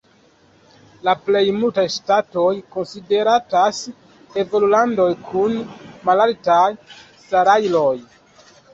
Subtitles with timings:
[1.07, 3.83] La plej multaj ŝtatoj konsideratas
[4.47, 5.57] evolulandoj kun
[6.11, 6.69] malaltaj
[7.31, 7.97] salajroj.